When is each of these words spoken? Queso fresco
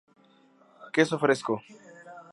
Queso 0.95 1.19
fresco 1.23 1.53